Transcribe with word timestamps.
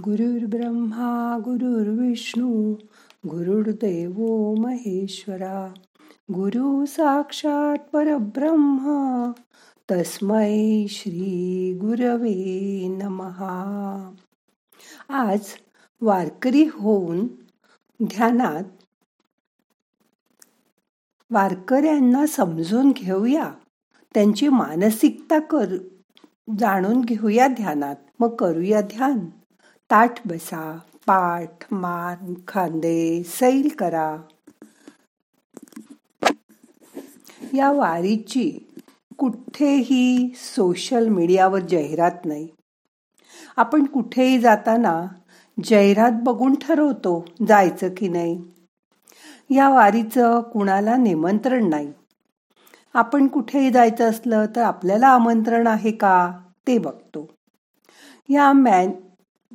गुरुर्ब्रह्मा 0.00 1.38
गुरुर्विष्णू 1.44 2.74
गुरुर्देव 3.26 4.54
महेश्वरा. 4.54 5.74
गुरु 6.32 6.86
साक्षात 6.86 7.76
परब्रह्म 7.92 9.32
तस्मै 9.90 10.86
श्री 10.88 11.78
गुरवे 11.80 12.96
नमहा 13.02 14.14
आज 15.08 15.40
वारकरी 16.00 16.68
होऊन 16.72 17.26
ध्यानात 18.02 18.64
वारकऱ्यांना 21.30 22.26
समजून 22.26 22.90
घेऊया. 22.90 23.52
त्यांची 24.14 24.48
मानसिकता 24.48 25.38
कर 25.38 25.74
जाणून 26.58 27.00
घेऊया 27.00 27.46
ध्यानात. 27.46 27.96
मग 28.20 28.36
करूया 28.36 28.80
ध्यान. 28.80 29.18
ताठ 29.94 30.26
बसा 30.26 30.78
पाठ 31.06 31.72
मान 31.72 32.34
खांदे 32.48 33.22
सैल 33.22 33.68
करा. 33.78 34.16
या 37.54 37.72
वारीची 37.72 38.72
कुठेही 39.18 40.32
सोशल 40.36 41.08
मीडियावर 41.08 41.60
जाहिरात 41.60 42.10
नाही. 42.24 42.48
आपण 43.56 43.84
कुठेही 43.84 44.38
जाताना 44.38 45.06
जाहिरात 45.64 46.12
बघून 46.22 46.54
ठरवतो 46.54 47.24
जायचं 47.48 47.88
की 47.96 48.08
नाही. 48.08 48.38
या 49.50 49.68
वारीचं 49.68 50.40
कुणाला 50.40 50.96
निमंत्रण 50.96 51.68
नाही. 51.68 51.92
आपण 52.94 53.26
कुठेही 53.26 53.70
जायचं 53.70 54.10
असलं 54.10 54.46
तर 54.56 54.62
आपल्याला 54.62 55.08
आमंत्रण 55.08 55.66
आहे 55.66 55.90
का 55.90 56.38
ते 56.66 56.78
बघतो. 56.78 57.30
या 58.28 58.52
मॅन 58.52 58.90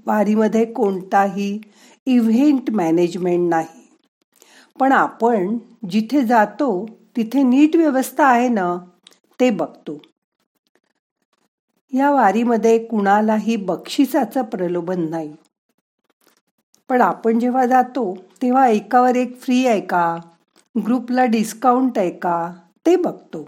वारीमध्ये 0.05 0.65
कोणताही 0.65 1.61
इव्हेंट 2.05 2.71
मॅनेजमेंट 2.71 3.49
नाही. 3.49 3.97
पण 4.79 4.91
आपण 4.91 5.57
जिथे 5.89 6.25
जातो 6.25 6.85
तिथे 7.15 7.43
नीट 7.43 7.75
व्यवस्था 7.75 8.25
आहे 8.25 8.49
ना 8.49 8.77
ते 9.39 9.49
बघतो. 9.49 10.01
या 11.93 12.11
वारीमध्ये 12.11 12.87
कुणालाही 12.87 13.55
बक्षिसाचं 13.55 14.41
प्रलोभन 14.41 15.09
नाही. 15.09 15.33
पण 16.89 17.01
आपण 17.01 17.39
जेव्हा 17.39 17.65
जातो 17.65 18.17
तेव्हा 18.41 18.67
एकावर 18.67 19.15
एक 19.15 19.41
फ्री 19.41 19.67
आहे 19.67 19.81
का? 19.81 20.15
ग्रुपला 20.85 21.25
डिस्काउंट 21.25 21.99
आहे 21.99 22.11
का? 22.11 22.53
ते 22.85 22.95
बघतो. 22.95 23.47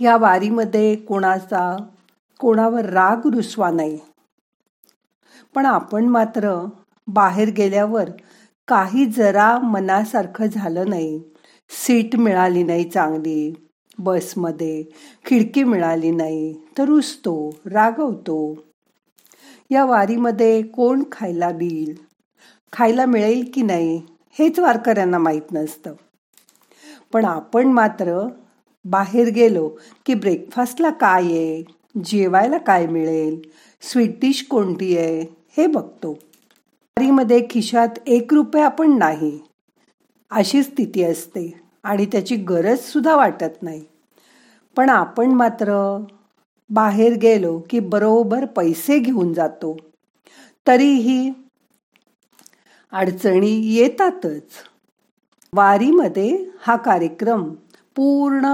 या 0.00 0.16
वारीमध्ये 0.16 0.96
कोणाचा 0.96 1.76
कोणावर 2.40 2.84
राग 2.84 3.26
रुसवा 3.26 3.70
नाही. 3.70 3.98
पण 5.54 5.66
आपण 5.66 6.04
मात्र 6.04 6.66
बाहेर 7.08 7.48
गेल्यावर 7.48 8.10
काही 8.68 9.06
जरा 9.06 9.58
मनासारखं 9.58 10.46
झालं 10.46 10.88
नाही. 10.88 11.20
सीट 11.70 12.16
मिळाली 12.16 12.62
नाही 12.62 12.84
चांगली. 12.84 13.54
बसमध्ये 13.98 14.82
खिडकी 15.26 15.64
मिळाली 15.64 16.10
नाही. 16.10 16.54
तर 16.78 16.84
रुसतो 16.84 17.56
रागवतो. 17.66 18.54
या 19.70 19.84
वारीमध्ये 19.84 20.62
कोण 20.62 21.02
खायला 21.12 21.50
देईल 21.50 21.94
खायला 22.72 23.06
मिळेल 23.06 23.50
की 23.54 23.62
नाही 23.62 24.02
हेच 24.38 24.58
वारकऱ्यांना 24.58 25.18
माहीत 25.18 25.52
नसतं. 25.52 25.94
पण 27.12 27.24
आपण 27.24 27.66
मात्र 27.66 28.26
बाहेर 28.84 29.28
गेलो 29.28 29.68
की 30.06 30.14
ब्रेकफास्टला 30.14 30.90
काय 30.90 31.22
आहे? 31.22 31.62
जेवायला 32.04 32.58
काय 32.58 32.86
मिळेल? 32.86 33.40
स्वीट 33.82 34.20
डिश 34.20 34.46
कोणती 34.50 34.98
आहे? 34.98 35.20
हे 35.56 35.66
बघतो. 35.66 36.10
वारीमध्ये 36.96 37.46
खिशात 37.50 37.88
एक 38.06 38.34
रुपया 38.34 38.68
पण 38.68 38.98
नाही. 38.98 39.38
अशी 40.30 40.62
स्थिती 40.62 41.02
असते 41.02 41.60
आणि 41.82 42.06
त्याची 42.06 42.36
गरज 42.36 42.78
सुद्धा 42.78 43.16
वाटत 43.16 43.62
नाही. 43.62 43.84
पण 44.76 44.90
आपण 44.90 45.30
मात्र 45.30 45.98
बाहेर 46.70 47.12
गेलो 47.12 47.62
की 47.70 47.78
बरोबर 47.78 48.44
पैसे 48.44 48.98
घेऊन 48.98 49.32
जातो. 49.32 49.76
तरीही 50.66 51.30
अडचणी 52.92 53.74
येतातच. 53.74 54.48
वारीमध्ये 55.54 56.44
हा 56.60 56.76
कार्यक्रम 56.76 57.54
पूर्ण 57.96 58.46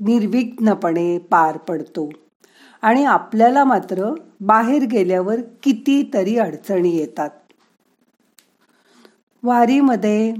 निर्विघ्नपणे 0.00 1.18
पार 1.18 1.56
पडतो. 1.56 2.10
आणि 2.82 3.04
आपल्याला 3.04 3.64
मात्र 3.64 4.14
बाहेर 4.40 4.82
गेल्यावर 4.82 5.40
कितीतरी 5.62 6.38
अडचणी 6.38 6.96
येतात. 6.96 7.30
वारीमध्ये 9.42 10.34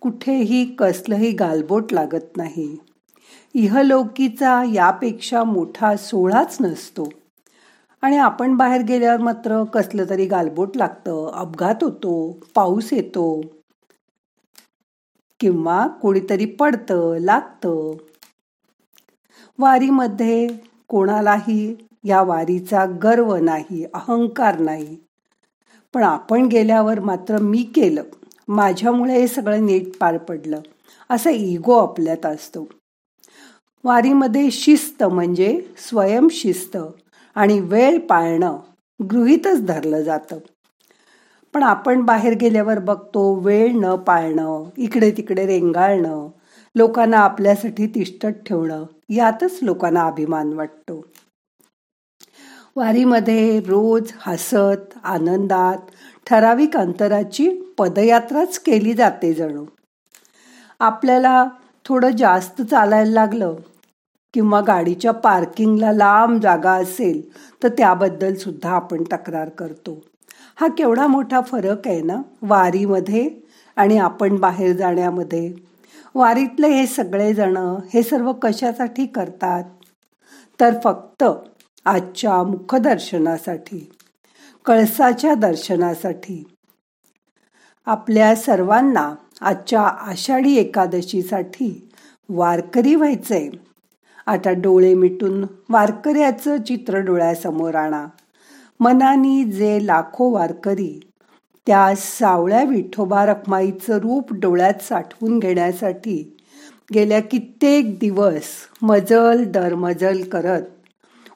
कुठेही 0.00 0.74
कसलंही 0.74 1.30
गालबोट 1.30 1.92
लागत 1.92 2.36
नाही. 2.36 2.76
इहलोकीचा 3.54 4.64
यापेक्षा 4.72 5.44
मोठा 5.44 5.96
सोहळाच 5.96 6.56
नसतो. 6.60 7.08
आणि 8.02 8.16
आपण 8.16 8.56
बाहेर 8.56 8.82
गेल्यावर 8.82 9.20
मात्र 9.20 9.64
कसलं 9.64 10.04
तरी 10.10 10.26
गालबोट 10.26 10.76
लागतं 10.76 11.30
अपघात 11.34 11.74
होतो 11.82 12.40
पाऊस 12.54 12.92
येतो. 12.92 13.40
किंवा 15.40 15.86
कोणीतरी 15.86 16.44
पडतं 16.44 17.18
लागतं. 17.20 17.92
वारीमध्ये 19.58 20.48
कोणालाही 20.88 21.76
या 22.04 22.22
वारीचा 22.22 22.84
गर्व 22.86 23.36
नाही 23.36 23.84
अहंकार 23.84 24.58
नाही. 24.58 24.96
पण 25.94 26.02
आपण 26.02 26.46
गेल्यावर 26.46 27.00
मात्र 27.00 27.38
मी 27.38 27.62
केलं. 27.62 28.02
माझ्यामुळे 28.48 29.20
हे 29.20 29.28
सगळं 29.28 29.66
नीट 29.66 29.96
पार 30.00 30.16
पडलं. 30.18 30.60
असं 31.10 31.30
इगो 31.30 31.74
आपल्यात 31.74 32.26
असतो. 32.26 32.68
वारीमध्ये 33.84 34.50
शिस्त 34.50 35.04
म्हणजे 35.04 35.60
स्वयंशिस्त 35.78 36.76
आणि 37.36 37.60
वेळ 37.60 37.98
पाळणं 37.98 38.58
गृहीतच 39.10 39.66
धरलं 39.66 40.02
जातं. 40.02 40.38
पण 41.54 41.62
आपण 41.62 42.02
बाहेर 42.02 42.34
गेल्यावर 42.34 42.78
बघतो 42.78 43.34
वेळ 43.34 43.72
न 43.74 43.94
पाळणं 43.96 44.64
इकडे 44.76 45.10
तिकडे 45.10 45.46
रेंगाळणं 45.46 46.28
लोकांना 46.74 47.18
आपल्यासाठी 47.18 47.86
तिष्ठत 47.86 48.42
ठेवणं 48.46 48.84
यातच 49.08 49.58
लोकांना 49.62 50.06
अभिमान 50.06 50.52
वाटतो. 50.52 51.00
वारीमध्ये 52.76 53.60
रोज 53.60 54.12
हसत 54.20 54.98
आनंदात 55.04 55.78
ठराविक 56.26 56.76
अंतराची 56.76 57.48
पदयात्राच 57.78 58.58
केली 58.58 58.94
जाते 58.94 59.32
जणू. 59.32 59.64
आपल्याला 60.80 61.44
थोडं 61.84 62.10
जास्त 62.10 62.62
चालायला 62.62 63.10
लागलं 63.10 63.54
किंवा 64.34 64.60
गाडीच्या 64.60 65.12
पार्किंगला 65.12 65.92
लांब 65.92 66.40
जागा 66.40 66.72
असेल 66.72 67.20
तर 67.62 67.68
त्याबद्दल 67.68 68.34
सुद्धा 68.34 68.70
आपण 68.70 69.02
तक्रार 69.02 69.48
करतो. 69.48 70.00
हा 70.60 70.68
केवढा 70.68 71.06
मोठा 71.06 71.40
फरक 71.40 71.88
आहे 71.88 72.02
ना? 72.02 72.22
वारीमध्ये 72.42 73.28
आणि 73.76 73.98
आपण 73.98 74.36
बाहेर 74.36 74.76
जाण्यामध्ये. 74.76 75.54
वारीतले 76.18 76.68
हे 76.68 76.86
सगळेजणं 76.86 77.78
हे 77.94 78.02
सर्व 78.02 78.32
कशासाठी 78.32 79.06
करतात? 79.06 79.64
तर 80.60 80.74
फक्त 80.84 81.24
आजच्या 81.84 82.42
मुखदर्शनासाठी 82.42 83.90
कळसाच्या 84.64 85.34
दर्शनासाठी. 85.34 86.44
आपल्या 87.86 88.36
सर्वांना 88.36 89.14
आजच्या 89.40 89.82
आषाढी 89.82 90.56
एकादशीसाठी 90.56 91.90
वारकरी 92.28 92.94
व्हायचंय. 92.94 93.50
आता 94.26 94.50
डोळे 94.50 94.94
मिटून 94.94 95.46
वारकऱ्याचं 95.68 96.62
चित्र 96.62 96.98
डोळ्यासमोर 96.98 97.74
आणा. 97.74 98.06
मनानी 98.80 99.44
जे 99.44 99.86
लाखो 99.86 100.30
वारकरी 100.30 101.00
त्या 101.66 101.94
सावळ्या 101.96 102.62
विठोबा 102.64 103.26
रखमाईचं 103.26 103.98
रूप 103.98 104.32
डोळ्यात 104.32 104.82
साठवून 104.82 105.38
घेण्यासाठी 105.38 106.38
गेल्या 106.94 107.20
कित्येक 107.20 107.98
दिवस 107.98 108.44
मजल 108.82 109.44
दरमजल 109.44 110.22
करत 110.22 110.62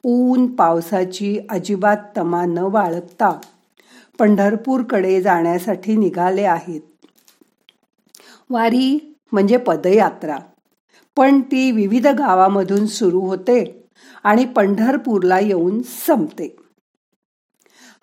ऊन 0.04 0.46
पावसाची 0.46 1.38
अजिबात 1.50 1.96
तमा 2.16 2.44
न 2.44 2.68
बाळगता 2.68 3.40
पंढरपूरकडे 4.18 5.22
जाण्यासाठी 5.22 5.96
निघाले 5.96 6.42
आहेत. 6.42 6.80
वारी 8.50 9.16
म्हणजे 9.32 9.56
पदयात्रा. 9.56 10.36
पण 11.16 11.40
ती 11.40 11.70
विविध 11.70 12.06
गावामधून 12.06 12.86
सुरू 12.86 13.20
होते 13.20 13.88
आणि 14.24 14.44
पंढरपूरला 14.44 15.38
येऊन 15.40 15.82
संपते. 16.06 16.56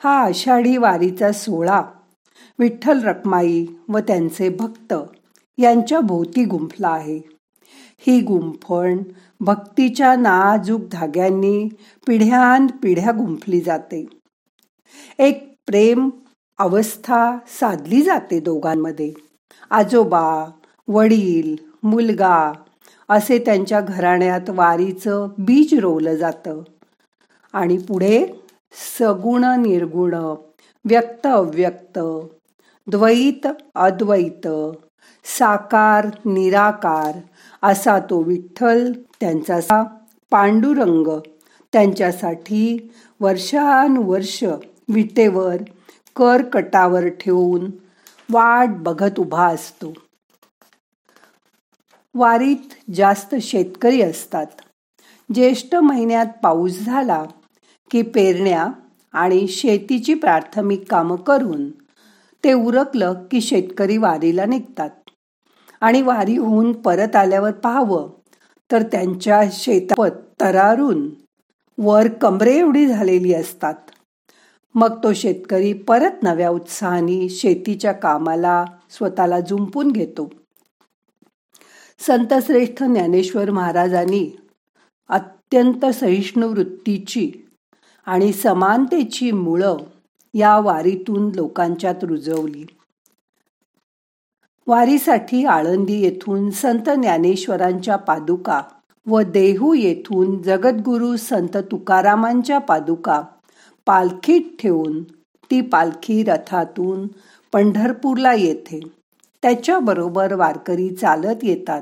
हा 0.04 0.24
आषाढी 0.24 0.78
वारीचा 0.78 1.32
सोहळा 1.32 1.84
विठ्ठल 2.59 3.04
रखमाई 3.04 3.65
व 3.89 4.00
त्यांचे 4.00 4.50
भक्त 4.50 4.94
यांच्या 5.57 6.00
भोवती 6.00 6.45
गुंफला 6.45 6.89
आहे. 6.89 7.21
ही 8.00 8.21
गुंफण 8.21 8.98
भक्तीच्या 9.39 10.15
नाजूक 10.15 10.81
धाग्यांनी 10.92 11.69
पिढ्यान 12.07 12.68
पिढ्या 12.68 13.12
गुंफली 13.12 13.62
जाते. 13.62 14.06
एक 15.19 15.54
प्रेम 15.68 16.09
अवस्था 16.57 17.38
साधली 17.48 18.01
जाते 18.01 18.39
दोघांमध्ये. 18.39 19.13
आजोबा 19.69 20.45
वडील 20.88 21.56
मुलगा 21.83 22.51
असे 23.09 23.39
त्यांच्या 23.39 23.81
घराण्यात 23.81 24.50
वारीचं 24.50 25.27
बीज 25.38 25.80
रोवलं 25.80 26.15
जातं. 26.15 26.62
आणि 27.54 27.77
पुढे 27.77 28.25
सगुण 29.00 29.44
निर्गुण 29.44 30.13
व्यक्त 30.86 31.27
अव्यक्त 31.27 32.00
द्वैत 32.89 33.48
अद्वैत 33.75 34.48
साकार 35.25 36.07
निराकार 36.25 37.19
असा 37.63 38.00
तो 38.00 38.24
विठ्ठल 38.24 38.92
त्यांचा 39.19 39.84
पांडुरंग 40.31 41.19
त्यांच्यासाठी 41.74 42.92
वर्षानुवर्ष 43.19 44.44
विटेवर 44.89 45.56
कर 46.16 46.42
कटावर 46.42 47.07
ठेवून 47.07 47.72
वाट 48.30 48.68
बघत 48.69 49.19
उभा 49.19 49.48
असतो. 49.48 49.94
वारीत 52.16 52.92
जास्त 52.95 53.36
शेतकरी 53.42 54.01
असतात. 54.01 54.45
ज्येष्ठ 55.33 55.75
महिन्यात 55.75 56.25
पाऊस 56.44 56.80
झाला 56.80 57.24
की 57.92 58.01
पेरण्या 58.01 58.68
आणि 59.13 59.48
शेतीची 59.48 60.13
प्राथमिक 60.13 60.92
कामं 60.92 61.16
करून 61.16 61.69
ते 62.44 62.54
उरकलं 62.54 63.13
की 63.31 63.42
शेतकरी 63.42 63.98
वारीला 63.98 64.45
निघतात. 64.45 64.89
आणि 65.81 66.01
वारी 66.01 66.38
होऊन 66.38 66.72
परत 66.74 67.16
आल्यावर 67.16 67.51
पाहावं 67.51 68.10
तर 68.72 68.81
त्यांच्या 68.81 69.42
शेतात 69.51 70.12
तरारून 70.42 71.10
वर 71.78 72.07
कमरे 72.07 72.57
एवढी 72.57 72.88
झालेली 72.88 73.34
असतात. 73.34 73.74
मग 74.75 75.04
तो 75.04 75.13
शेतकरी 75.13 75.74
परत 75.74 76.24
नव्या 76.24 76.50
उत्साहाने 76.50 77.30
शेतीच्या 77.30 77.92
कामाला 77.92 78.66
स्वतःला 78.90 79.40
जुंपून 79.40 79.92
घेतो. 79.92 80.30
संतश्रेष्ठ 82.00 82.83
ज्ञानेश्वर 82.83 83.51
महाराजांनी 83.51 84.38
अत्यंत 85.10 85.86
सहिष्णू 85.86 86.48
वृत्तीची 86.48 87.31
आणि 88.06 88.33
समानतेची 88.33 89.31
मुळं 89.31 89.78
या 90.34 90.58
वारीतून 90.60 91.32
लोकांच्यात 91.36 92.04
रुजवली. 92.04 92.66
वारीसाठी 94.68 95.46
आळंदी 95.46 96.02
येथून 96.02 96.50
संत 96.50 96.90
ज्ञानेश्वरांच्या 96.90 97.96
पादुका 97.96 98.62
व 99.08 99.22
देहू 99.22 99.74
येथून 99.74 100.42
जगद्गुरु 100.42 101.16
संत 101.16 101.58
तुकारामांच्या 101.58 102.58
पादुका 102.58 103.22
पालखीत 103.86 104.42
ठेवून 104.60 105.04
ती 105.52 105.62
पालखी 105.62 106.24
रथातून 106.24 107.08
पंढरपूरला 107.54 108.34
येते. 108.34 108.80
त्याच्याबरोबर 109.42 110.34
वारकरी 110.34 110.96
चालत 110.96 111.44
येतात. 111.44 111.82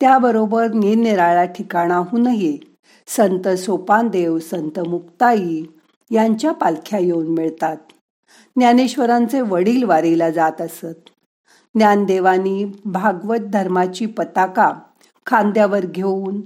त्याबरोबर 0.00 0.72
निरनिराळ्या 0.72 1.44
ठिकाणाहूनही 1.44 2.58
संत 3.06 3.48
सोपानदेव 3.48 4.38
संत 4.38 4.80
मुक्ताई 4.80 5.62
यांच्या 6.14 6.52
पालख्या 6.52 6.98
येऊन 6.98 7.26
मिळतात. 7.26 7.76
ज्ञानेश्वरांचे 8.56 9.40
वडील 9.40 9.84
वारीला 9.84 10.30
जात 10.30 10.60
असत. 10.60 11.10
ज्ञानदेवानी 11.74 12.80
भागवत 12.84 13.38
धर्माची 13.38 14.06
पताका 14.06 14.72
खांद्यावर 15.26 15.86
घेऊन 15.86 16.40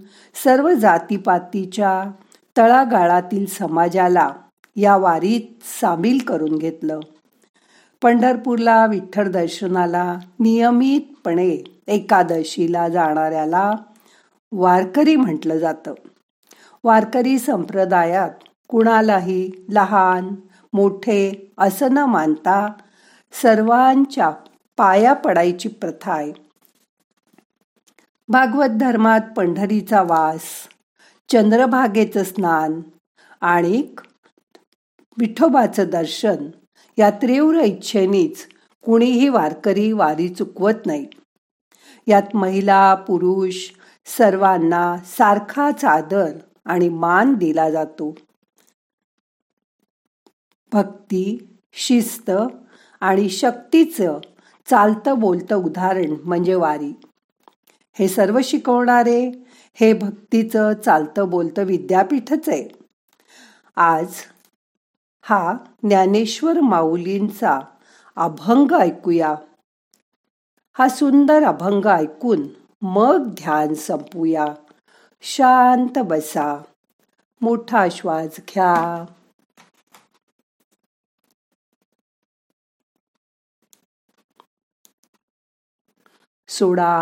सर्व 0.44 0.74
जातीपातीच्या 0.74 2.10
तळागाळातील 2.56 3.46
समाजाला 3.46 4.30
या 4.76 4.96
वारीत 4.96 5.64
सामील 5.80 6.18
करून 6.18 6.56
घेतलं. 6.56 7.00
पंढरपूरला 8.02 8.86
विठ्ठल 8.86 9.30
दर्शनाला 9.30 10.16
नियमितपणे 10.40 11.80
एकादशीला 11.86 12.88
जाणाऱ्याला 12.88 13.72
वारकरी 14.52 15.16
म्हटलं 15.16 15.58
जातं. 15.58 15.94
वारकरी 16.84 17.38
संप्रदायात 17.38 18.30
कुणालाही 18.68 19.50
लहान 19.68 20.34
मोठे 20.72 21.52
असं 21.58 21.92
न 21.92 21.98
मानता 21.98 22.72
सर्वांच्या 23.42 24.30
पाया 24.76 25.12
पडायची 25.12 25.68
प्रथा 25.68 26.12
आहे. 26.12 26.32
भागवत 28.28 28.68
धर्मात 28.68 29.20
पंढरीचा 29.36 30.02
वास 30.02 30.42
चंद्रभागेचं 31.32 32.22
स्नान 32.22 32.80
आणि 33.40 33.82
विठोबाचं 35.18 35.84
दर्शन 35.88 36.36
या 36.98 37.10
तीव्र 37.10 37.60
इच्छेनीच 37.60 38.46
कुणीही 38.84 39.28
वारकरी 39.28 39.92
वारी 39.92 40.28
चुकवत 40.28 40.86
नाही. 40.86 41.06
यात 42.06 42.36
महिला 42.36 42.94
पुरुष 42.94 43.56
सर्वांना 44.06 44.96
सारखाच 45.04 45.84
आदर 45.84 46.30
आणि 46.64 46.88
मान 46.88 47.34
दिला 47.34 47.70
जातो. 47.70 48.14
भक्ती 50.72 51.48
शिस्त 51.72 52.30
आणि 53.00 53.28
शक्तीचं 53.28 54.18
चालतं 54.70 55.18
बोलतं 55.18 55.56
उदाहरण 55.56 56.14
म्हणजे 56.24 56.54
वारी. 56.54 57.00
हे 57.92 58.08
सर्व 58.08 58.38
शिकवणारे 58.44 59.44
हे 59.74 59.92
भक्तीचं 59.92 60.72
चालतं 60.84 61.28
बोलतं 61.28 61.62
विद्यापीठच 61.62 62.48
आहे. 62.48 62.68
आज 63.76 64.14
हा 65.22 65.54
ज्ञानेश्वर 65.82 66.60
माऊलींचा 66.60 67.60
अभंग 68.16 68.72
ऐकूया. 68.72 69.34
हा 70.78 70.88
सुंदर 70.88 71.42
अभंग 71.42 71.86
ऐकून 71.86 72.48
मग 72.82 73.26
ध्यान 73.26 73.74
संपूया. 73.74 74.46
शांत 75.20 75.98
बसा. 75.98 76.62
मोठा 77.40 77.86
श्वास 77.90 78.36
घ्या. 78.38 79.04
सोडा. 86.58 86.92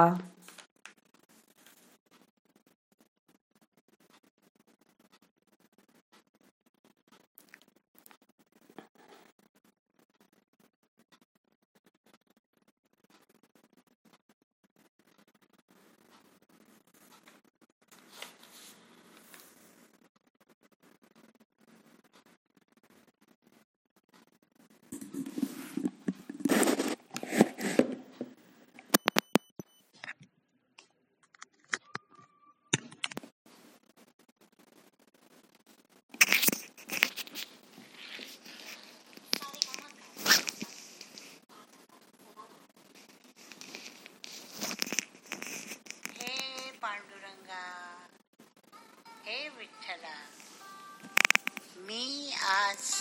मी 51.76 52.36
आज 52.42 52.94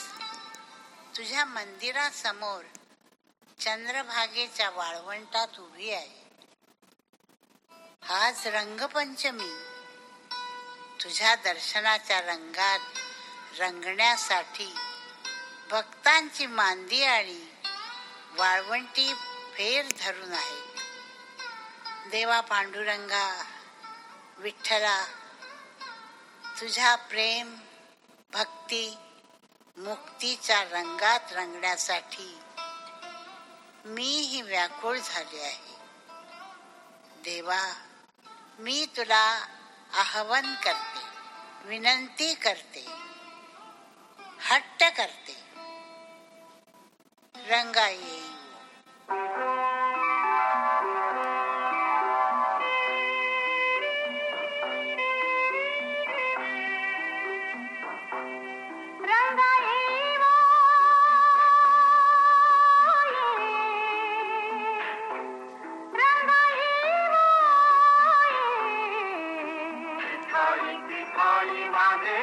तुझ्या 1.18 1.46
मंदिरासमोर 1.46 2.64
चंद्रभागेच्या 3.60 4.70
वाळवंटात 4.70 5.48
उभी 5.60 5.92
आहे. 5.92 6.26
आज 8.10 8.48
रंगपंचमी. 8.48 9.66
तुझ्या 11.04 11.36
दर्शनाच्या 11.36 12.22
रंगात 12.22 12.80
रंगण्यासाठी 13.60 14.76
भक्तांची 15.72 16.46
मांदी 16.46 17.04
आणि 17.04 17.48
वाळवंटी 18.38 19.14
फेर 19.54 19.86
धरून 20.00 20.34
आहे 20.34 20.76
देवा 22.10 22.42
पांडुरंगा 22.42 23.44
विठ्ठला 24.38 25.06
तुझ्या 26.62 26.96
प्रेम 26.96 27.56
भक्ती 28.34 28.98
मुक्तीच्या 29.78 30.64
रंगात 30.64 31.20
रंगण्यासाठी 31.32 32.38
मीही 33.86 34.42
व्याकुळ 34.42 34.98
झाले 34.98 35.42
आहे. 35.42 35.76
देवा 37.24 37.62
मी 38.60 38.86
तुला 38.98 39.46
आहवन 39.94 40.54
करते 40.56 41.04
विनंती 41.68 42.34
करते 42.34 42.86
हट्ट 44.40 44.84
करते. 44.98 45.36
रंगा 47.36 47.88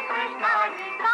कृष्णा 0.09 1.12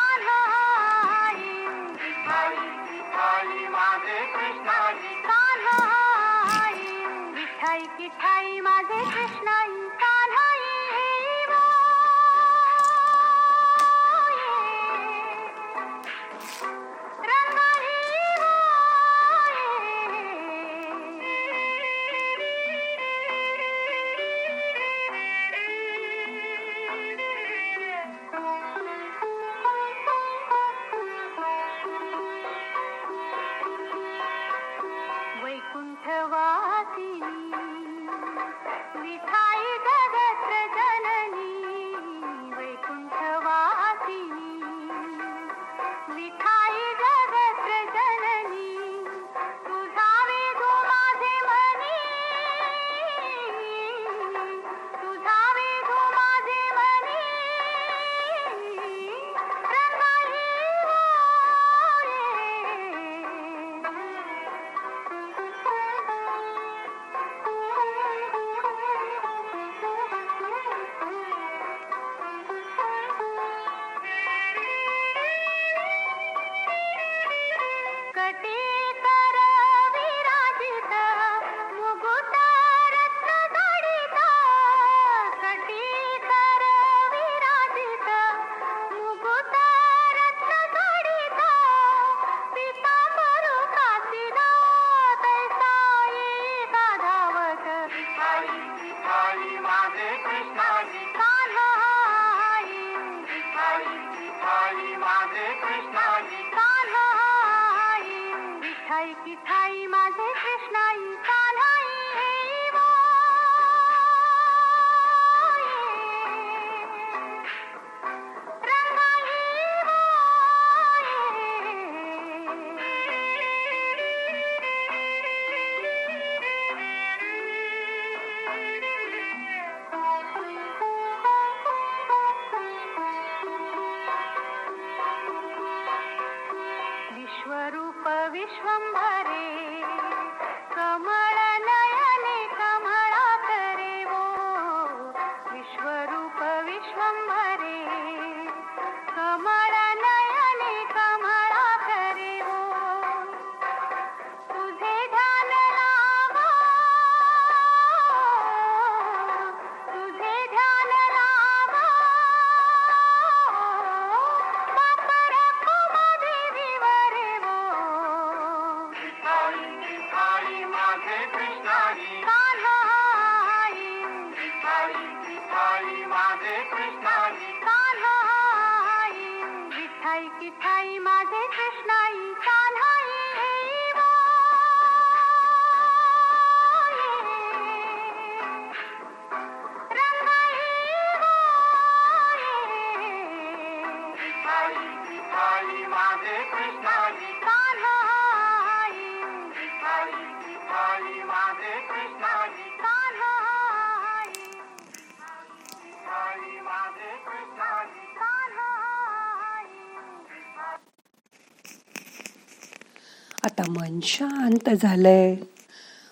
आता 213.58 213.70
मन 213.70 214.00
शांत 214.02 214.74
झालंय. 214.82 215.36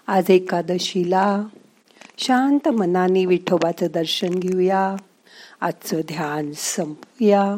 आज 0.06 0.24
एकादशीला 0.28 1.42
शांत 2.18 2.68
मनाने 2.68 3.24
विठोबाचं 3.24 3.86
दर्शन 3.94 4.30
घेऊया. 4.34 4.96
आजचं 5.60 6.00
ध्यान 6.00 6.50
संपूया. 6.56 7.56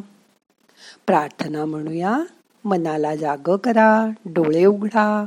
प्रार्थना 1.06 1.64
म्हणूया 1.64 2.18
मनाला 2.64 3.16
जाग 3.16 3.56
करा 3.56 4.06
डोळे 4.24 4.64
उघडा. 4.64 5.26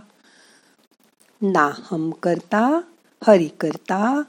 नाहम 1.42 2.12
करता 2.12 2.82
हरि 3.28 3.48
करता 3.60 4.22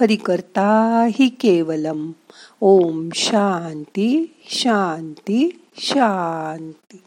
हरि 0.00 0.16
करता 0.16 1.06
हि 1.12 1.28
केवलम. 1.28 2.12
ओम 2.60 3.08
शांती 3.14 4.36
शांती 4.44 5.66
शांती. 5.76 7.02